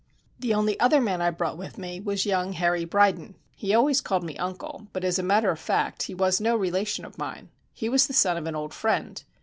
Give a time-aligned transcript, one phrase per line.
[0.39, 3.35] The only other man I brought with me was young Harry Bryden.
[3.55, 7.05] He always called me uncle, but as a matter of fact he was no relation
[7.05, 7.49] of mine.
[7.71, 9.23] He was the son of an old friend.